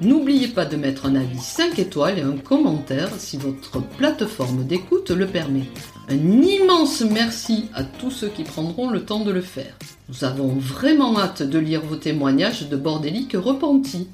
n'oubliez 0.00 0.48
pas 0.48 0.64
de 0.64 0.76
mettre 0.76 1.06
un 1.06 1.14
avis 1.14 1.38
5 1.38 1.78
étoiles 1.78 2.18
et 2.18 2.22
un 2.22 2.36
commentaire 2.36 3.10
si 3.18 3.36
votre 3.36 3.80
plateforme 3.80 4.64
d'écoute 4.64 5.10
le 5.10 5.26
permet. 5.26 5.64
Un 6.08 6.42
immense 6.42 7.02
merci 7.02 7.66
à 7.74 7.84
tous 7.84 8.10
ceux 8.10 8.28
qui 8.28 8.42
prendront 8.42 8.90
le 8.90 9.04
temps 9.04 9.24
de 9.24 9.30
le 9.30 9.40
faire. 9.42 9.76
Nous 10.08 10.24
avons 10.24 10.48
vraiment 10.48 11.18
hâte 11.18 11.42
de 11.42 11.58
lire 11.58 11.82
vos 11.82 11.96
témoignages 11.96 12.68
de 12.68 12.76
bordéliques 12.76 13.36
repentis. 13.36 14.08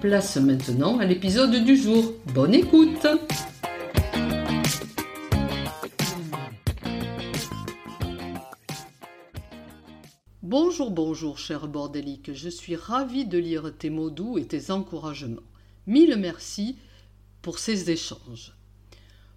Place 0.00 0.36
maintenant 0.36 0.98
à 0.98 1.04
l'épisode 1.04 1.64
du 1.64 1.76
jour. 1.76 2.12
Bonne 2.34 2.54
écoute 2.54 3.06
Bonjour, 10.50 10.90
bonjour, 10.90 11.38
cher 11.38 11.68
bordélique. 11.68 12.32
Je 12.34 12.48
suis 12.48 12.74
ravie 12.74 13.24
de 13.24 13.38
lire 13.38 13.72
tes 13.78 13.88
mots 13.88 14.10
doux 14.10 14.36
et 14.36 14.46
tes 14.46 14.72
encouragements. 14.72 15.46
Mille 15.86 16.16
merci 16.16 16.74
pour 17.40 17.60
ces 17.60 17.92
échanges. 17.92 18.52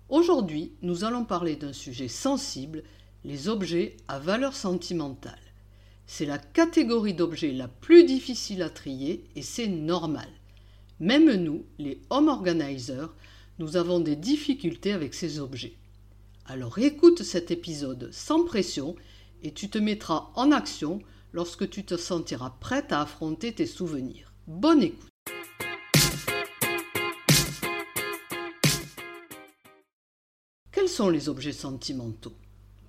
Aujourd'hui, 0.09 0.71
nous 0.81 1.03
allons 1.03 1.23
parler 1.23 1.55
d'un 1.55 1.71
sujet 1.71 2.07
sensible, 2.07 2.81
les 3.23 3.47
objets 3.47 3.95
à 4.07 4.17
valeur 4.17 4.55
sentimentale. 4.55 5.37
C'est 6.07 6.25
la 6.25 6.39
catégorie 6.39 7.13
d'objets 7.13 7.51
la 7.51 7.67
plus 7.67 8.05
difficile 8.05 8.63
à 8.63 8.71
trier 8.71 9.23
et 9.35 9.43
c'est 9.43 9.67
normal. 9.67 10.29
Même 10.99 11.31
nous, 11.35 11.63
les 11.77 12.01
home 12.09 12.29
organizers, 12.29 13.13
nous 13.59 13.77
avons 13.77 13.99
des 13.99 14.15
difficultés 14.15 14.93
avec 14.93 15.13
ces 15.13 15.39
objets. 15.39 15.75
Alors 16.47 16.79
écoute 16.79 17.21
cet 17.21 17.51
épisode 17.51 18.09
sans 18.11 18.45
pression 18.45 18.95
et 19.43 19.53
tu 19.53 19.69
te 19.69 19.77
mettras 19.77 20.29
en 20.35 20.51
action 20.51 21.01
lorsque 21.33 21.69
tu 21.69 21.83
te 21.83 21.97
sentiras 21.97 22.55
prête 22.59 22.91
à 22.91 23.01
affronter 23.01 23.53
tes 23.53 23.67
souvenirs. 23.67 24.33
Bonne 24.47 24.81
écoute. 24.81 25.09
Quels 30.71 30.89
sont 30.89 31.09
les 31.09 31.29
objets 31.29 31.51
sentimentaux? 31.51 32.33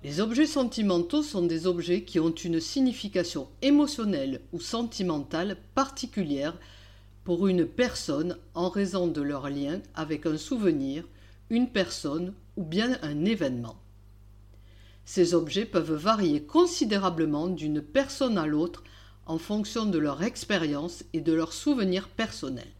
Les 0.03 0.19
objets 0.19 0.45
sentimentaux 0.45 1.23
sont 1.23 1.45
des 1.45 1.65
objets 1.65 2.03
qui 2.03 2.19
ont 2.19 2.29
une 2.29 2.59
signification 2.59 3.47
émotionnelle 3.61 4.41
ou 4.53 4.59
sentimentale 4.59 5.57
particulière 5.73 6.57
pour 7.23 7.47
une 7.47 7.65
personne 7.65 8.37
en 8.53 8.69
raison 8.69 9.07
de 9.07 9.21
leur 9.21 9.49
lien 9.49 9.81
avec 9.95 10.27
un 10.27 10.37
souvenir, 10.37 11.07
une 11.49 11.69
personne 11.69 12.35
ou 12.55 12.63
bien 12.63 12.99
un 13.01 13.25
événement. 13.25 13.77
Ces 15.05 15.35
objets 15.35 15.65
peuvent 15.65 15.93
varier 15.93 16.41
considérablement 16.41 17.47
d'une 17.47 17.81
personne 17.81 18.37
à 18.37 18.47
l'autre 18.47 18.83
en 19.27 19.37
fonction 19.37 19.85
de 19.85 19.99
leur 19.99 20.23
expérience 20.23 21.03
et 21.13 21.21
de 21.21 21.31
leurs 21.31 21.53
souvenirs 21.53 22.09
personnels. 22.09 22.73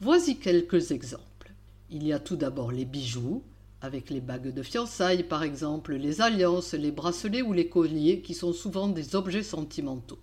Voici 0.00 0.38
quelques 0.38 0.90
exemples. 0.90 1.52
Il 1.90 2.06
y 2.06 2.12
a 2.12 2.18
tout 2.18 2.36
d'abord 2.36 2.72
les 2.72 2.84
bijoux, 2.84 3.42
avec 3.80 4.10
les 4.10 4.20
bagues 4.20 4.52
de 4.52 4.62
fiançailles 4.62 5.22
par 5.22 5.42
exemple, 5.42 5.94
les 5.94 6.20
alliances, 6.20 6.74
les 6.74 6.90
bracelets 6.90 7.42
ou 7.42 7.52
les 7.52 7.68
colliers 7.68 8.20
qui 8.20 8.34
sont 8.34 8.52
souvent 8.52 8.88
des 8.88 9.14
objets 9.14 9.42
sentimentaux. 9.42 10.18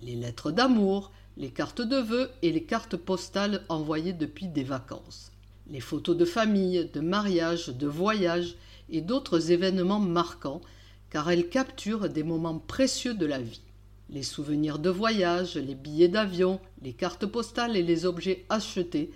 Les 0.00 0.14
lettres 0.14 0.50
d'amour, 0.50 1.10
les 1.36 1.50
cartes 1.50 1.82
de 1.82 1.96
vœux 1.96 2.30
et 2.42 2.52
les 2.52 2.64
cartes 2.64 2.96
postales 2.96 3.64
envoyées 3.68 4.12
depuis 4.12 4.46
des 4.46 4.64
vacances, 4.64 5.31
les 5.72 5.80
photos 5.80 6.16
de 6.16 6.26
famille, 6.26 6.88
de 6.92 7.00
mariage, 7.00 7.68
de 7.68 7.86
voyage 7.86 8.56
et 8.90 9.00
d'autres 9.00 9.50
événements 9.50 9.98
marquants, 9.98 10.60
car 11.08 11.30
elles 11.30 11.48
capturent 11.48 12.10
des 12.10 12.22
moments 12.22 12.58
précieux 12.58 13.14
de 13.14 13.24
la 13.24 13.40
vie. 13.40 13.62
Les 14.10 14.22
souvenirs 14.22 14.78
de 14.78 14.90
voyage, 14.90 15.56
les 15.56 15.74
billets 15.74 16.08
d'avion, 16.08 16.60
les 16.82 16.92
cartes 16.92 17.24
postales 17.24 17.74
et 17.74 17.82
les 17.82 18.04
objets 18.04 18.44
achetés 18.50 19.10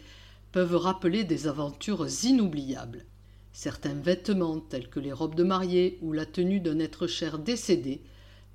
peuvent 0.50 0.76
rappeler 0.76 1.24
des 1.24 1.46
aventures 1.46 2.06
inoubliables. 2.24 3.04
Certains 3.52 3.94
vêtements, 3.94 4.60
tels 4.60 4.88
que 4.88 5.00
les 5.00 5.12
robes 5.12 5.34
de 5.34 5.44
mariée 5.44 5.98
ou 6.00 6.12
la 6.12 6.24
tenue 6.24 6.60
d'un 6.60 6.78
être 6.78 7.06
cher 7.06 7.38
décédé, 7.38 8.00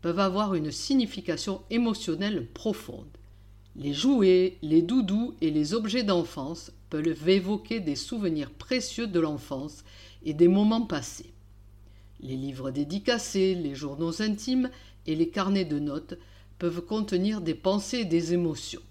peuvent 0.02 0.20
avoir 0.20 0.56
une 0.56 0.72
signification 0.72 1.62
émotionnelle 1.70 2.48
profonde. 2.48 3.18
Les 3.76 3.94
jouets, 3.94 4.58
les 4.62 4.82
doudous 4.82 5.34
et 5.40 5.50
les 5.50 5.74
objets 5.74 6.04
d'enfance 6.04 6.72
peuvent 6.90 7.30
évoquer 7.30 7.80
des 7.80 7.96
souvenirs 7.96 8.52
précieux 8.52 9.08
de 9.08 9.20
l'enfance 9.20 9.84
et 10.24 10.34
des 10.34 10.50
moments 10.50 10.86
passés. 10.86 11.34
Les 12.20 12.36
livres 12.36 12.72
dédicacés, 12.72 13.56
les 13.56 13.74
journaux 13.74 14.22
intimes 14.22 14.70
et 15.08 15.16
les 15.16 15.30
carnets 15.30 15.66
de 15.66 15.80
notes 15.80 16.16
peuvent 16.60 16.82
contenir 16.82 17.42
des 17.42 17.56
pensées 17.56 18.00
et 18.00 18.06
des 18.06 18.34
émotions. 18.34 18.82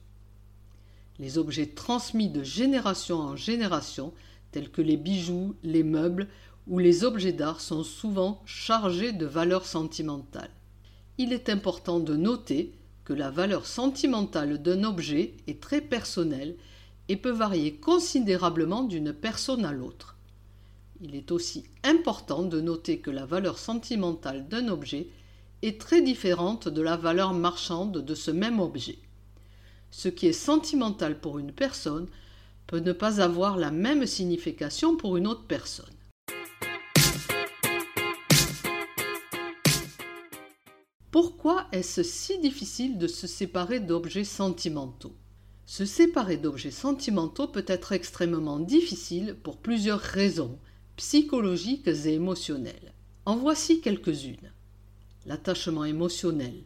Les 1.18 1.36
objets 1.36 1.66
transmis 1.66 2.30
de 2.30 2.42
génération 2.42 3.18
en 3.18 3.36
génération, 3.36 4.12
tels 4.50 4.70
que 4.70 4.82
les 4.82 4.96
bijoux, 4.96 5.54
les 5.62 5.82
meubles 5.82 6.26
ou 6.66 6.78
les 6.78 7.04
objets 7.04 7.34
d'art, 7.34 7.60
sont 7.60 7.84
souvent 7.84 8.42
chargés 8.46 9.12
de 9.12 9.26
valeurs 9.26 9.66
sentimentales. 9.66 10.50
Il 11.18 11.34
est 11.34 11.50
important 11.50 12.00
de 12.00 12.16
noter 12.16 12.72
la 13.14 13.30
valeur 13.30 13.66
sentimentale 13.66 14.60
d'un 14.60 14.84
objet 14.84 15.34
est 15.46 15.60
très 15.60 15.80
personnelle 15.80 16.56
et 17.08 17.16
peut 17.16 17.30
varier 17.30 17.74
considérablement 17.74 18.82
d'une 18.82 19.12
personne 19.12 19.64
à 19.64 19.72
l'autre. 19.72 20.16
Il 21.00 21.14
est 21.14 21.32
aussi 21.32 21.64
important 21.82 22.42
de 22.42 22.60
noter 22.60 22.98
que 22.98 23.10
la 23.10 23.24
valeur 23.24 23.58
sentimentale 23.58 24.48
d'un 24.48 24.68
objet 24.68 25.08
est 25.62 25.80
très 25.80 26.02
différente 26.02 26.68
de 26.68 26.82
la 26.82 26.96
valeur 26.96 27.32
marchande 27.32 27.98
de 27.98 28.14
ce 28.14 28.30
même 28.30 28.60
objet. 28.60 28.98
Ce 29.90 30.08
qui 30.08 30.26
est 30.26 30.32
sentimental 30.32 31.18
pour 31.18 31.38
une 31.38 31.52
personne 31.52 32.06
peut 32.66 32.78
ne 32.78 32.92
pas 32.92 33.20
avoir 33.20 33.56
la 33.56 33.70
même 33.70 34.06
signification 34.06 34.96
pour 34.96 35.16
une 35.16 35.26
autre 35.26 35.44
personne. 35.48 35.86
Pourquoi 41.10 41.66
est-ce 41.72 42.04
si 42.04 42.38
difficile 42.38 42.96
de 42.96 43.08
se 43.08 43.26
séparer 43.26 43.80
d'objets 43.80 44.22
sentimentaux? 44.22 45.14
Se 45.66 45.84
séparer 45.84 46.36
d'objets 46.36 46.70
sentimentaux 46.70 47.48
peut 47.48 47.64
être 47.66 47.90
extrêmement 47.90 48.60
difficile 48.60 49.36
pour 49.42 49.56
plusieurs 49.56 49.98
raisons 49.98 50.56
psychologiques 50.94 51.88
et 51.88 52.14
émotionnelles. 52.14 52.94
En 53.26 53.36
voici 53.36 53.80
quelques-unes. 53.80 54.52
L'attachement 55.26 55.84
émotionnel. 55.84 56.62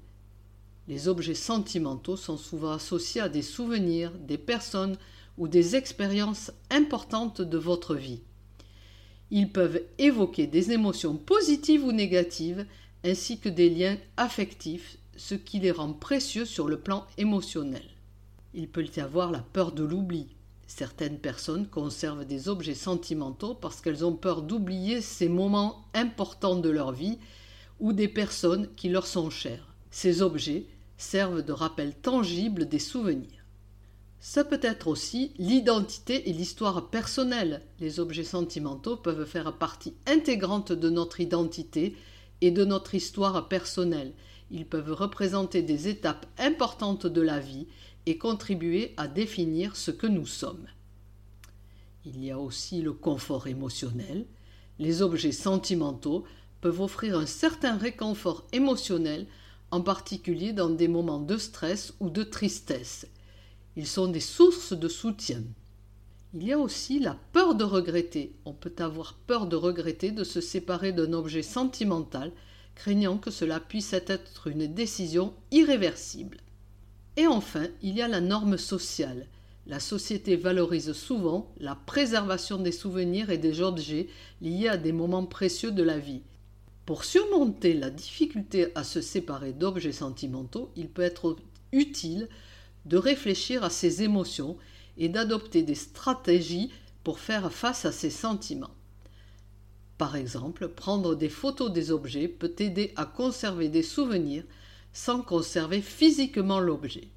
Les 0.89 1.09
objets 1.09 1.33
sentimentaux 1.33 2.19
sont 2.19 2.37
souvent 2.37 2.73
associés 2.73 3.23
à 3.23 3.31
des 3.31 3.41
souvenirs, 3.41 4.13
des 4.13 4.39
personnes 4.39 4.99
ou 5.39 5.49
des 5.49 5.75
expériences 5.75 6.53
importantes 6.71 7.41
de 7.41 7.57
votre 7.57 7.95
vie. 7.95 8.21
Ils 9.31 9.51
peuvent 9.51 9.81
évoquer 9.97 10.47
des 10.47 10.73
émotions 10.73 11.17
positives 11.17 11.85
ou 11.85 11.93
négatives 11.93 12.67
ainsi 13.05 13.39
que 13.39 13.49
des 13.49 13.71
liens 13.71 13.99
affectifs, 14.17 14.99
ce 15.17 15.35
qui 15.35 15.61
les 15.61 15.71
rend 15.71 15.93
précieux 15.93 16.45
sur 16.45 16.69
le 16.69 16.79
plan 16.81 17.07
émotionnel. 17.19 17.85
Il 18.55 18.69
peut 18.69 18.87
y 18.97 19.01
avoir 19.01 19.31
la 19.31 19.41
peur 19.53 19.73
de 19.73 19.85
l'oubli. 19.85 20.29
Certaines 20.67 21.19
personnes 21.19 21.69
conservent 21.69 22.25
des 22.25 22.49
objets 22.49 22.75
sentimentaux 22.75 23.55
parce 23.55 23.81
qu'elles 23.81 24.05
ont 24.05 24.15
peur 24.15 24.43
d'oublier 24.43 25.01
ces 25.01 25.29
moments 25.29 25.85
importants 25.93 26.57
de 26.57 26.71
leur 26.71 26.93
vie 26.93 27.19
ou 27.81 27.93
des 27.93 28.09
personnes 28.09 28.69
qui 28.75 28.89
leur 28.89 29.07
sont 29.07 29.31
chères. 29.31 29.75
Ces 29.91 30.23
objets 30.23 30.67
servent 30.97 31.43
de 31.43 31.53
rappel 31.53 31.95
tangible 31.95 32.69
des 32.69 32.79
souvenirs. 32.79 33.45
Ça 34.21 34.43
peut 34.43 34.61
être 34.63 34.89
aussi 34.89 35.33
l'identité 35.37 36.31
et 36.31 36.33
l'histoire 36.33 36.89
personnelle. 36.89 37.61
Les 37.79 38.01
objets 38.01 38.25
sentimentaux 38.25 38.97
peuvent 38.97 39.27
faire 39.27 39.53
partie 39.53 39.93
intégrante 40.07 40.73
de 40.73 40.89
notre 40.89 41.21
identité 41.21 41.95
et 42.45 42.51
de 42.51 42.67
notre 42.67 42.95
histoire 42.95 43.49
personnelle. 43.49 44.13
Ils 44.51 44.67
peuvent 44.67 44.93
représenter 44.93 45.63
des 45.63 45.89
étapes 45.89 46.27
importantes 46.39 47.07
de 47.07 47.23
la 47.23 47.41
vie 47.41 47.67
et 48.05 48.19
contribuer 48.19 48.93
à 48.99 49.09
définir 49.09 49.77
ce 49.77 49.91
que 49.91 50.07
nous 50.07 50.27
sommes. 50.27 50.67
Il 52.05 52.23
y 52.23 52.31
a 52.31 52.39
aussi 52.39 52.83
le 52.83 52.93
confort 52.93 53.47
émotionnel. 53.47 54.27
Les 54.79 55.01
objets 55.01 55.33
sentimentaux 55.33 56.25
peuvent 56.61 56.83
offrir 56.83 57.19
un 57.19 57.25
certain 57.25 57.79
réconfort 57.79 58.45
émotionnel, 58.53 59.27
en 59.71 59.81
particulier 59.81 60.53
dans 60.53 60.69
des 60.69 60.89
moments 60.89 61.21
de 61.21 61.39
stress 61.39 61.95
ou 61.99 62.11
de 62.11 62.23
tristesse. 62.23 63.07
Ils 63.75 63.87
sont 63.87 64.09
des 64.09 64.21
sources 64.21 64.75
de 64.75 64.89
soutien. 64.89 65.43
Il 66.37 66.43
y 66.43 66.53
a 66.53 66.59
aussi 66.59 66.99
la 66.99 67.17
peur 67.33 67.55
de 67.55 67.63
regretter. 67.63 68.35
On 68.45 68.53
peut 68.53 68.75
avoir 68.79 69.15
peur 69.15 69.47
de 69.47 69.55
regretter 69.55 70.11
de 70.11 70.25
se 70.25 70.41
séparer 70.41 70.91
d'un 70.91 71.13
objet 71.13 71.43
sentimental, 71.43 72.33
craignant 72.75 73.19
que 73.19 73.31
cela 73.31 73.61
puisse 73.61 73.93
être 73.93 74.49
une 74.49 74.67
décision 74.67 75.33
irréversible. 75.53 76.39
Et 77.17 77.29
enfin, 77.29 77.69
il 77.83 77.95
y 77.95 78.03
a 78.03 78.09
la 78.09 78.21
norme 78.21 78.59
sociale. 78.59 79.29
La 79.69 79.79
société 79.79 80.35
valorise 80.35 80.93
souvent 80.93 81.55
la 81.59 81.77
préservation 81.77 82.59
des 82.59 82.73
souvenirs 82.73 83.31
et 83.31 83.39
des 83.39 83.61
objets 83.61 84.09
liés 84.43 84.69
à 84.69 84.77
des 84.77 84.93
moments 84.93 85.27
précieux 85.27 85.71
de 85.71 85.85
la 85.85 86.01
vie. 86.01 86.23
Pour 86.85 87.05
surmonter 87.05 87.75
la 87.75 87.91
difficulté 87.91 88.73
à 88.75 88.83
se 88.83 89.01
séparer 89.01 89.53
d'objets 89.53 89.93
sentimentaux, 89.93 90.73
il 90.75 90.89
peut 90.89 91.03
être 91.03 91.37
utile 91.71 92.29
de 92.87 92.97
réfléchir 92.97 93.63
à 93.63 93.71
ses 93.71 94.03
émotions 94.03 94.59
et 94.97 95.09
d'adopter 95.09 95.63
des 95.63 95.75
stratégies 95.75 96.71
pour 97.03 97.19
faire 97.19 97.53
face 97.53 97.85
à 97.85 97.93
ces 97.93 98.11
sentiments. 98.11 98.75
Par 99.99 100.17
exemple, 100.17 100.69
prendre 100.69 101.15
des 101.15 101.29
photos 101.29 101.73
des 101.73 101.91
objets 101.91 102.29
peut 102.29 102.55
aider 102.59 102.93
à 102.97 103.05
conserver 103.05 103.69
des 103.69 103.83
souvenirs 103.83 104.45
sans 104.93 105.23
conserver 105.23 105.81
physiquement 105.81 106.61
l'objet. 106.61 107.09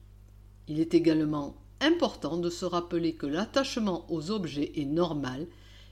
Il 0.67 0.79
est 0.79 0.93
également 0.93 1.55
important 1.79 2.37
de 2.37 2.49
se 2.49 2.65
rappeler 2.65 3.13
que 3.13 3.25
l'attachement 3.25 4.05
aux 4.11 4.31
objets 4.31 4.71
est 4.75 4.85
normal, 4.85 5.47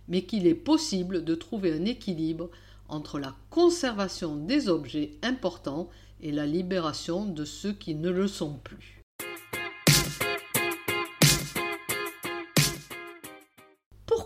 mais 0.07 0.23
qu'il 0.23 0.47
est 0.47 0.55
possible 0.55 1.23
de 1.23 1.35
trouver 1.35 1.73
un 1.73 1.85
équilibre 1.85 2.49
entre 2.88 3.19
la 3.19 3.35
conservation 3.49 4.35
des 4.35 4.69
objets 4.69 5.13
importants 5.23 5.89
et 6.21 6.31
la 6.31 6.45
libération 6.45 7.25
de 7.25 7.45
ceux 7.45 7.73
qui 7.73 7.95
ne 7.95 8.09
le 8.09 8.27
sont 8.27 8.53
plus. 8.63 8.94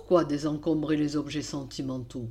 Désencombrer 0.09 0.97
les 0.97 1.17
objets 1.17 1.43
sentimentaux? 1.43 2.29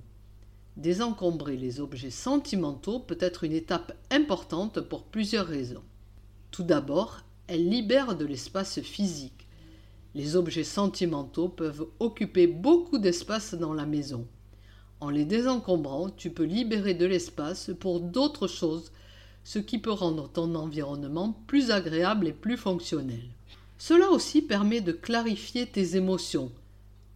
Désencombrer 0.76 1.56
les 1.56 1.78
objets 1.78 2.10
sentimentaux 2.10 2.98
peut 2.98 3.16
être 3.20 3.44
une 3.44 3.52
étape 3.52 3.96
importante 4.10 4.80
pour 4.80 5.04
plusieurs 5.04 5.46
raisons. 5.46 5.84
Tout 6.50 6.64
d'abord, 6.64 7.20
elle 7.46 7.68
libère 7.68 8.16
de 8.16 8.24
l'espace 8.24 8.80
physique. 8.80 9.46
Les 10.16 10.34
objets 10.34 10.64
sentimentaux 10.64 11.48
peuvent 11.48 11.86
occuper 12.00 12.48
beaucoup 12.48 12.98
d'espace 12.98 13.54
dans 13.54 13.74
la 13.74 13.86
maison. 13.86 14.26
En 15.00 15.08
les 15.08 15.24
désencombrant, 15.24 16.10
tu 16.10 16.30
peux 16.30 16.44
libérer 16.44 16.94
de 16.94 17.06
l'espace 17.06 17.70
pour 17.78 18.00
d'autres 18.00 18.48
choses, 18.48 18.90
ce 19.44 19.60
qui 19.60 19.78
peut 19.78 19.92
rendre 19.92 20.28
ton 20.28 20.56
environnement 20.56 21.40
plus 21.46 21.70
agréable 21.70 22.26
et 22.26 22.32
plus 22.32 22.56
fonctionnel. 22.56 23.22
Cela 23.78 24.10
aussi 24.10 24.42
permet 24.42 24.80
de 24.80 24.90
clarifier 24.92 25.64
tes 25.64 25.94
émotions. 25.94 26.50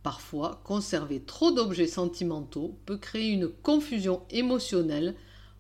Parfois, 0.03 0.61
conserver 0.65 1.21
trop 1.21 1.53
d'objets 1.53 1.87
sentimentaux 1.87 2.77
peut 2.87 2.97
créer 2.97 3.29
une 3.29 3.49
confusion 3.49 4.23
émotionnelle 4.31 5.15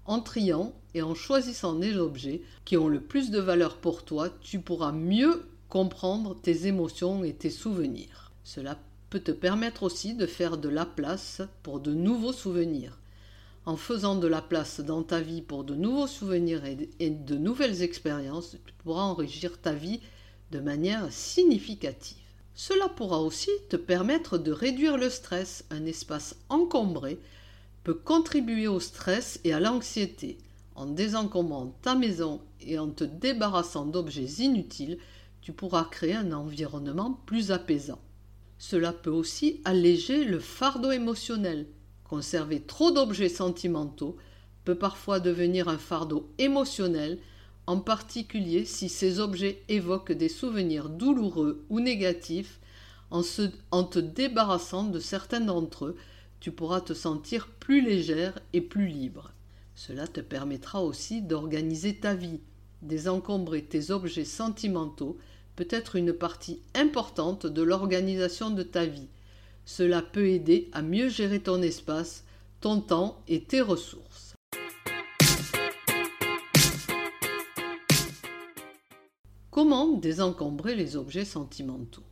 en 0.05 0.21
triant 0.21 0.73
et 0.95 1.03
en 1.03 1.15
choisissant 1.15 1.75
des 1.75 1.97
objets 1.97 2.43
qui 2.65 2.77
ont 2.77 2.89
le 2.89 3.01
plus 3.01 3.31
de 3.31 3.39
valeur 3.39 3.77
pour 3.77 4.05
toi, 4.05 4.31
tu 4.41 4.59
pourras 4.61 4.93
mieux 4.93 5.47
comprendre 5.69 6.37
tes 6.41 6.67
émotions 6.67 7.25
et 7.25 7.35
tes 7.35 7.51
souvenirs. 7.51 8.33
Cela 8.43 8.79
peut 9.11 9.21
te 9.21 9.31
permettre 9.31 9.85
aussi 9.85 10.15
de 10.15 10.27
faire 10.27 10.59
de 10.59 10.69
la 10.69 10.87
place 10.87 11.43
pour 11.63 11.81
de 11.81 11.93
nouveaux 11.93 12.33
souvenirs. 12.33 12.99
En 13.65 13.77
faisant 13.77 14.17
de 14.17 14.27
la 14.27 14.43
place 14.43 14.81
dans 14.81 15.05
ta 15.05 15.21
vie 15.21 15.41
pour 15.41 15.63
de 15.63 15.77
nouveaux 15.77 16.09
souvenirs 16.09 16.63
et 16.99 17.11
de 17.11 17.37
nouvelles 17.37 17.83
expériences, 17.83 18.57
tu 18.67 18.73
pourras 18.83 19.03
enrichir 19.03 19.61
ta 19.61 19.73
vie 19.73 20.01
de 20.51 20.59
manière 20.59 21.13
significative. 21.13 22.22
Cela 22.55 22.89
pourra 22.89 23.21
aussi 23.21 23.51
te 23.69 23.77
permettre 23.77 24.39
de 24.39 24.53
réduire 24.53 24.97
le 24.97 25.09
stress. 25.09 25.65
Un 25.71 25.87
espace 25.87 26.37
encombré 26.49 27.19
peut 27.85 27.95
contribuer 27.95 28.69
au 28.69 28.81
stress 28.81 29.41
et 29.45 29.53
à 29.53 29.61
l'anxiété. 29.61 30.39
En 30.75 30.87
désencombrant 30.87 31.75
ta 31.83 31.95
maison 31.95 32.41
et 32.61 32.79
en 32.79 32.89
te 32.89 33.05
débarrassant 33.05 33.87
d'objets 33.87 34.43
inutiles, 34.43 34.99
tu 35.41 35.53
pourras 35.53 35.85
créer 35.85 36.15
un 36.15 36.33
environnement 36.33 37.21
plus 37.27 37.51
apaisant. 37.51 37.99
Cela 38.59 38.93
peut 38.93 39.11
aussi 39.11 39.61
alléger 39.65 40.25
le 40.25 40.39
fardeau 40.39 40.93
émotionnel. 40.93 41.67
Conserver 42.05 42.61
trop 42.61 42.91
d'objets 42.91 43.29
sentimentaux 43.29 44.17
peut 44.65 44.77
parfois 44.77 45.19
devenir 45.19 45.69
un 45.69 45.79
fardeau 45.79 46.31
émotionnel, 46.39 47.19
en 47.67 47.79
particulier 47.79 48.65
si 48.65 48.89
ces 48.89 49.21
objets 49.21 49.63
évoquent 49.69 50.13
des 50.13 50.29
souvenirs 50.29 50.89
douloureux 50.89 51.65
ou 51.71 51.81
négatifs. 51.81 52.59
En, 53.11 53.23
te 53.85 53.99
débarrassant 53.99 54.85
de 54.85 54.99
certains 54.99 55.41
d'entre 55.41 55.85
eux, 55.85 55.97
tu 56.41 56.51
pourras 56.51 56.81
te 56.81 56.95
sentir 56.95 57.47
plus 57.47 57.83
légère 57.83 58.39
et 58.55 58.63
plus 58.63 58.87
libre. 58.87 59.33
Cela 59.75 60.07
te 60.07 60.21
permettra 60.21 60.83
aussi 60.83 61.21
d'organiser 61.21 61.97
ta 61.97 62.15
vie, 62.15 62.41
désencombrer 62.81 63.65
tes 63.65 63.91
objets 63.91 64.25
sentimentaux 64.25 65.19
peut 65.57 65.69
être 65.69 65.97
une 65.97 66.15
partie 66.15 66.63
importante 66.75 67.47
de 67.47 67.63
l'organisation 67.63 68.51
de 68.51 68.63
ta 68.63 68.87
vie. 68.87 69.09
Cela 69.67 70.03
peut 70.03 70.29
aider 70.29 70.71
à 70.73 70.83
mieux 70.83 71.09
gérer 71.09 71.41
ton 71.41 71.61
espace, 71.63 72.25
ton 72.61 72.81
temps 72.81 73.23
et 73.29 73.43
tes 73.43 73.61
ressources. 73.61 74.12
Comment 79.63 79.93
désencombrer 79.93 80.75
les 80.75 80.97
objets 80.97 81.25
sentimentaux 81.25 82.03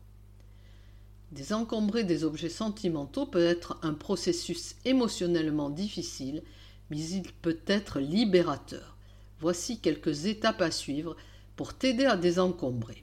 Désencombrer 1.32 2.05
des 2.05 2.23
objets 2.23 2.49
sentimentaux 2.49 3.26
peut 3.26 3.44
être 3.44 3.76
un 3.82 3.93
processus 3.93 4.76
émotionnellement 4.85 5.69
difficile 5.69 6.44
mais 6.91 7.05
il 7.08 7.25
peut 7.43 7.58
être 7.67 7.99
libérateur. 7.99 8.97
Voici 9.41 9.81
quelques 9.81 10.26
étapes 10.26 10.61
à 10.61 10.70
suivre 10.70 11.17
pour 11.56 11.75
t'aider 11.75 12.05
à 12.05 12.17
désencombrer. 12.17 13.03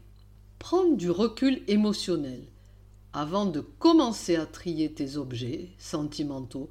Prendre 0.60 0.96
du 0.96 1.12
recul 1.12 1.62
émotionnel. 1.68 2.48
Avant 3.12 3.48
de 3.48 3.60
commencer 3.60 4.38
à 4.38 4.46
trier 4.46 4.94
tes 4.94 5.18
objets 5.18 5.72
sentimentaux, 5.78 6.70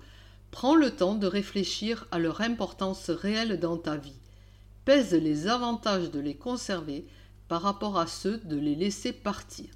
prends 0.50 0.77
le 0.77 0.93
temps 0.97 1.15
de 1.15 1.27
réfléchir 1.27 2.09
à 2.11 2.19
leur 2.19 2.41
importance 2.41 3.11
réelle 3.11 3.61
dans 3.61 3.77
ta 3.77 3.99
vie. 3.99 4.23
Pèse 4.87 5.12
les 5.12 5.47
avantages 5.47 6.11
de 6.11 6.21
les 6.21 6.37
conserver 6.37 7.05
par 7.49 7.62
rapport 7.62 7.99
à 7.99 8.07
ceux 8.07 8.38
de 8.38 8.57
les 8.57 8.75
laisser 8.75 9.12
partir. 9.12 9.67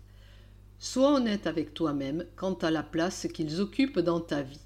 Sois 0.79 1.15
honnête 1.15 1.47
avec 1.47 1.75
toi-même 1.75 2.25
quant 2.37 2.55
à 2.55 2.71
la 2.71 2.83
place 2.83 3.27
qu'ils 3.33 3.61
occupent 3.61 3.99
dans 4.01 4.21
ta 4.21 4.43
vie. 4.43 4.61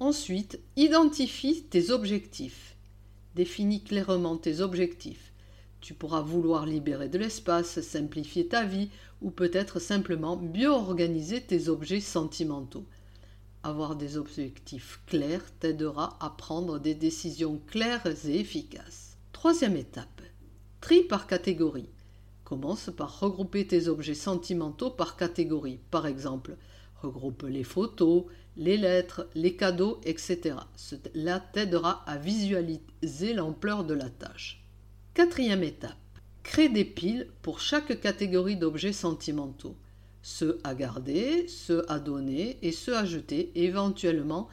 Ensuite, 0.00 0.58
identifie 0.76 1.62
tes 1.64 1.90
objectifs. 1.90 2.76
Définis 3.36 3.82
clairement 3.82 4.36
tes 4.36 4.60
objectifs. 4.60 5.32
Tu 5.80 5.94
pourras 5.94 6.22
vouloir 6.22 6.66
libérer 6.66 7.08
de 7.08 7.18
l'espace, 7.18 7.80
simplifier 7.80 8.48
ta 8.48 8.64
vie 8.64 8.90
ou 9.22 9.30
peut-être 9.30 9.78
simplement 9.78 10.36
mieux 10.36 10.68
organiser 10.68 11.40
tes 11.40 11.68
objets 11.68 12.00
sentimentaux. 12.00 12.86
Avoir 13.62 13.94
des 13.94 14.16
objectifs 14.16 15.00
clairs 15.06 15.44
t'aidera 15.60 16.18
à 16.20 16.30
prendre 16.30 16.78
des 16.78 16.94
décisions 16.94 17.60
claires 17.66 18.06
et 18.26 18.40
efficaces. 18.40 19.18
Troisième 19.32 19.76
étape. 19.76 20.22
Tri 20.80 21.02
par 21.02 21.26
catégorie. 21.26 21.90
Commence 22.50 22.90
par 22.90 23.20
regrouper 23.20 23.64
tes 23.64 23.86
objets 23.86 24.12
sentimentaux 24.12 24.90
par 24.90 25.16
catégorie. 25.16 25.78
Par 25.92 26.08
exemple, 26.08 26.56
regroupe 27.00 27.44
les 27.44 27.62
photos, 27.62 28.24
les 28.56 28.76
lettres, 28.76 29.28
les 29.36 29.54
cadeaux, 29.54 30.00
etc. 30.02 30.56
Cela 30.74 31.38
t'aidera 31.38 32.02
à 32.08 32.16
visualiser 32.16 33.34
l'ampleur 33.34 33.84
de 33.84 33.94
la 33.94 34.10
tâche. 34.10 34.64
Quatrième 35.14 35.62
étape. 35.62 35.94
Crée 36.42 36.68
des 36.68 36.84
piles 36.84 37.28
pour 37.40 37.60
chaque 37.60 38.00
catégorie 38.00 38.56
d'objets 38.56 38.92
sentimentaux. 38.92 39.76
Ceux 40.22 40.58
à 40.64 40.74
garder, 40.74 41.46
ceux 41.46 41.88
à 41.88 42.00
donner 42.00 42.58
et 42.62 42.72
ceux 42.72 42.96
à 42.96 43.04
jeter, 43.04 43.52
et 43.54 43.66
éventuellement 43.66 44.48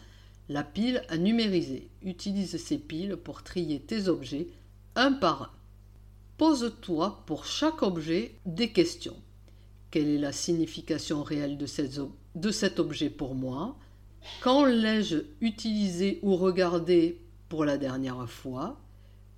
la 0.50 0.63
pile 0.63 1.01
à 1.10 1.18
numériser. 1.18 1.89
Utilise 2.04 2.63
ces 2.63 2.77
piles 2.77 3.18
pour 3.18 3.42
trier 3.42 3.80
tes 3.80 4.08
objets 4.08 4.50
un 4.96 5.13
par 5.13 5.42
un. 5.42 5.57
Pose-toi 6.38 7.24
pour 7.25 7.46
chaque 7.46 7.82
objet 7.82 8.36
des 8.46 8.70
questions. 8.70 9.15
Quelle 9.89 10.08
est 10.08 10.20
la 10.20 10.32
signification 10.32 11.24
réelle 11.24 11.58
de, 11.58 12.51
cet 12.51 12.79
objet 12.79 13.10
pour 13.10 13.34
moi? 13.34 13.75
Quand 14.41 14.65
l'ai-je 14.65 15.17
utilisé 15.41 16.20
ou 16.22 16.36
regardé 16.36 17.20
pour 17.50 17.65
la 17.65 17.79
dernière 17.79 18.29
fois? 18.29 18.79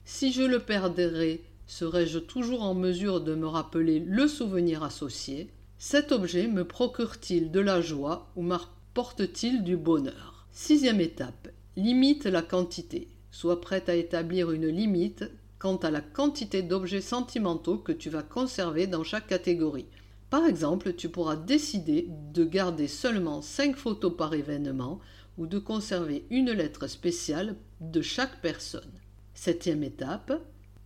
Si 0.03 0.33
je 0.33 0.41
le 0.41 0.59
perdrais, 0.59 1.39
serais-je 1.67 2.19
toujours 2.19 2.63
en 2.63 2.73
mesure 2.73 3.21
de 3.21 3.33
me 3.33 3.47
rappeler 3.47 3.99
le 3.99 4.27
souvenir 4.27 4.83
associé? 4.83 5.49
Cet 5.77 6.11
objet 6.11 6.47
me 6.47 6.65
procure-t-il 6.65 7.49
de 7.49 7.61
la 7.61 7.79
joie 7.79 8.29
ou 8.35 8.41
m'apporte-t-il 8.41 9.63
du 9.63 9.77
bonheur? 9.77 10.47
Sixième 10.51 10.99
étape, 10.99 11.47
limite 11.77 12.25
la 12.25 12.41
quantité. 12.41 13.07
Sois 13.31 13.61
prête 13.61 13.87
à 13.87 13.95
établir 13.95 14.51
une 14.51 14.67
limite 14.67 15.23
quant 15.59 15.75
à 15.75 15.91
la 15.91 16.01
quantité 16.01 16.63
d'objets 16.63 17.01
sentimentaux 17.01 17.77
que 17.77 17.91
tu 17.91 18.09
vas 18.09 18.23
conserver 18.23 18.87
dans 18.87 19.03
chaque 19.03 19.27
catégorie. 19.27 19.87
Par 20.29 20.45
exemple, 20.45 20.93
tu 20.93 21.09
pourras 21.09 21.35
décider 21.35 22.07
de 22.33 22.45
garder 22.45 22.87
seulement 22.87 23.41
5 23.41 23.75
photos 23.75 24.15
par 24.15 24.33
événement 24.33 24.99
ou 25.37 25.47
de 25.47 25.59
conserver 25.59 26.25
une 26.29 26.51
lettre 26.51 26.87
spéciale 26.87 27.55
de 27.81 28.01
chaque 28.01 28.41
personne. 28.41 28.91
Septième 29.33 29.83
étape, 29.83 30.31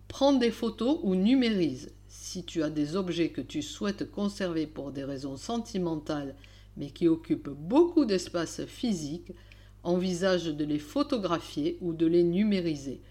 prends 0.07 0.33
des 0.33 0.51
photos 0.51 0.99
ou 1.03 1.15
numérise. 1.15 1.91
Si 2.07 2.43
tu 2.43 2.63
as 2.63 2.69
des 2.69 2.95
objets 2.95 3.29
que 3.29 3.41
tu 3.41 3.61
souhaites 3.61 4.09
conserver 4.09 4.65
pour 4.65 4.91
des 4.91 5.03
raisons 5.03 5.37
sentimentales 5.37 6.35
mais 6.77 6.89
qui 6.89 7.07
occupent 7.07 7.49
beaucoup 7.49 8.05
d'espace 8.05 8.65
physique, 8.65 9.31
envisage 9.83 10.45
de 10.45 10.65
les 10.65 10.79
photographier 10.79 11.77
ou 11.81 11.93
de 11.93 12.07
les 12.07 12.23
numériser. 12.23 13.01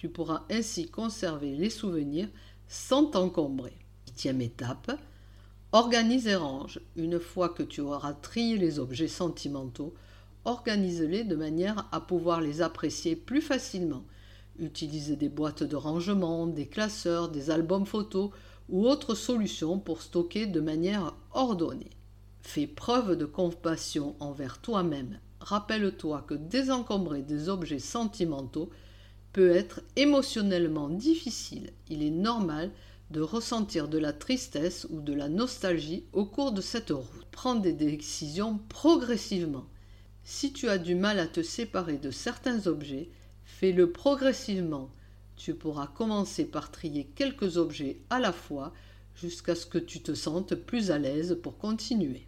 Tu 0.00 0.08
pourras 0.08 0.44
ainsi 0.48 0.88
conserver 0.88 1.54
les 1.54 1.68
souvenirs 1.68 2.30
sans 2.68 3.04
t'encombrer. 3.04 3.76
Huitième 4.06 4.40
étape, 4.40 4.98
organise 5.72 6.26
et 6.26 6.36
range. 6.36 6.80
Une 6.96 7.20
fois 7.20 7.50
que 7.50 7.62
tu 7.62 7.82
auras 7.82 8.14
trié 8.14 8.56
les 8.56 8.78
objets 8.78 9.08
sentimentaux, 9.08 9.92
organise-les 10.46 11.24
de 11.24 11.36
manière 11.36 11.86
à 11.92 12.00
pouvoir 12.00 12.40
les 12.40 12.62
apprécier 12.62 13.14
plus 13.14 13.42
facilement. 13.42 14.02
Utilise 14.58 15.10
des 15.18 15.28
boîtes 15.28 15.64
de 15.64 15.76
rangement, 15.76 16.46
des 16.46 16.66
classeurs, 16.66 17.28
des 17.28 17.50
albums 17.50 17.84
photos 17.84 18.30
ou 18.70 18.86
autres 18.88 19.14
solutions 19.14 19.78
pour 19.78 20.00
stocker 20.00 20.46
de 20.46 20.60
manière 20.60 21.14
ordonnée. 21.32 21.90
Fais 22.40 22.66
preuve 22.66 23.16
de 23.16 23.26
compassion 23.26 24.16
envers 24.18 24.62
toi-même. 24.62 25.20
Rappelle-toi 25.40 26.24
que 26.26 26.32
désencombrer 26.32 27.20
des 27.20 27.50
objets 27.50 27.78
sentimentaux 27.78 28.70
peut 29.32 29.50
être 29.50 29.80
émotionnellement 29.96 30.88
difficile. 30.88 31.72
Il 31.88 32.02
est 32.02 32.10
normal 32.10 32.70
de 33.10 33.20
ressentir 33.20 33.88
de 33.88 33.98
la 33.98 34.12
tristesse 34.12 34.86
ou 34.90 35.00
de 35.00 35.12
la 35.12 35.28
nostalgie 35.28 36.04
au 36.12 36.24
cours 36.24 36.52
de 36.52 36.60
cette 36.60 36.90
route. 36.90 37.26
Prends 37.32 37.56
des 37.56 37.72
décisions 37.72 38.58
progressivement. 38.68 39.66
Si 40.22 40.52
tu 40.52 40.68
as 40.68 40.78
du 40.78 40.94
mal 40.94 41.18
à 41.18 41.26
te 41.26 41.42
séparer 41.42 41.98
de 41.98 42.10
certains 42.10 42.66
objets, 42.66 43.10
fais-le 43.44 43.90
progressivement. 43.90 44.90
Tu 45.36 45.54
pourras 45.54 45.88
commencer 45.88 46.44
par 46.44 46.70
trier 46.70 47.06
quelques 47.16 47.56
objets 47.56 48.00
à 48.10 48.20
la 48.20 48.32
fois 48.32 48.72
jusqu'à 49.14 49.54
ce 49.54 49.66
que 49.66 49.78
tu 49.78 50.00
te 50.00 50.14
sentes 50.14 50.54
plus 50.54 50.90
à 50.90 50.98
l'aise 50.98 51.38
pour 51.42 51.58
continuer. 51.58 52.26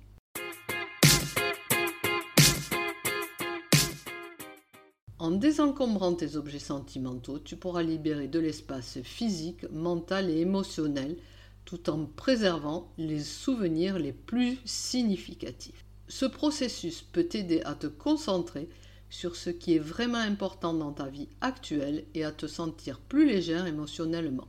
En 5.22 5.30
désencombrant 5.30 6.14
tes 6.14 6.34
objets 6.34 6.58
sentimentaux, 6.58 7.38
tu 7.38 7.54
pourras 7.54 7.84
libérer 7.84 8.26
de 8.26 8.40
l'espace 8.40 8.98
physique, 9.04 9.70
mental 9.70 10.28
et 10.28 10.40
émotionnel 10.40 11.16
tout 11.64 11.90
en 11.90 12.06
préservant 12.06 12.90
les 12.98 13.20
souvenirs 13.20 14.00
les 14.00 14.12
plus 14.12 14.58
significatifs. 14.64 15.84
Ce 16.08 16.26
processus 16.26 17.02
peut 17.02 17.22
t'aider 17.22 17.62
à 17.62 17.76
te 17.76 17.86
concentrer 17.86 18.68
sur 19.10 19.36
ce 19.36 19.50
qui 19.50 19.76
est 19.76 19.78
vraiment 19.78 20.18
important 20.18 20.74
dans 20.74 20.90
ta 20.90 21.06
vie 21.06 21.28
actuelle 21.40 22.04
et 22.14 22.24
à 22.24 22.32
te 22.32 22.48
sentir 22.48 22.98
plus 22.98 23.24
légère 23.24 23.68
émotionnellement. 23.68 24.48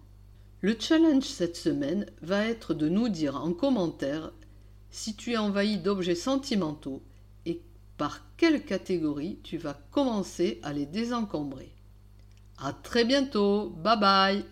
Le 0.62 0.76
challenge 0.80 1.26
cette 1.26 1.56
semaine 1.56 2.08
va 2.24 2.48
être 2.48 2.74
de 2.74 2.90
nous 2.90 3.10
dire 3.10 3.36
en 3.36 3.54
commentaire 3.54 4.34
si 4.90 5.16
tu 5.16 5.34
es 5.34 5.38
envahi 5.38 5.78
d'objets 5.78 6.16
sentimentaux 6.16 7.04
par 7.98 8.22
quelle 8.38 8.64
catégorie 8.64 9.40
tu 9.44 9.58
vas 9.58 9.78
commencer 9.92 10.60
à 10.64 10.74
les 10.74 10.86
désencombrer. 10.86 11.74
À 12.62 12.74
très 12.74 13.06
bientôt, 13.06 13.70
bye 13.70 14.00
bye 14.00 14.46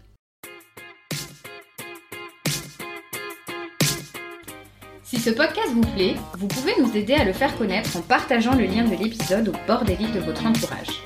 Si 5.04 5.20
ce 5.20 5.30
podcast 5.30 5.70
vous 5.74 5.82
plaît, 5.82 6.16
vous 6.38 6.48
pouvez 6.48 6.74
nous 6.80 6.96
aider 6.96 7.14
à 7.14 7.26
le 7.26 7.34
faire 7.34 7.58
connaître 7.58 7.98
en 7.98 8.02
partageant 8.02 8.56
le 8.56 8.66
lien 8.66 8.86
de 8.86 8.96
l'épisode 8.96 9.50
au 9.50 9.68
bord 9.68 9.84
des 9.84 9.98
livres 9.98 10.16
de 10.16 10.22
votre 10.22 10.46
entourage. 10.46 11.04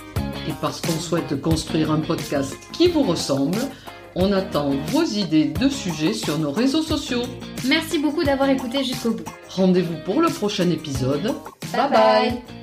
Et 0.48 0.54
parce 0.62 0.80
qu'on 0.80 1.00
souhaite 1.00 1.42
construire 1.42 1.92
un 1.92 2.00
podcast 2.00 2.56
qui 2.72 2.88
vous 2.88 3.02
ressemble, 3.02 3.58
on 4.14 4.32
attend 4.32 4.70
vos 4.88 5.04
idées 5.04 5.46
de 5.46 5.68
sujets 5.70 6.14
sur 6.14 6.38
nos 6.38 6.52
réseaux 6.52 6.84
sociaux. 6.84 7.24
Merci 7.68 7.98
beaucoup 7.98 8.24
d'avoir 8.24 8.50
écouté 8.50 8.84
jusqu'au 8.84 9.12
bout. 9.12 9.26
Rendez-vous 9.50 9.98
pour 10.06 10.22
le 10.22 10.30
prochain 10.30 10.70
épisode. 10.70 11.34
Bye. 11.76 11.90
bye. 11.90 12.55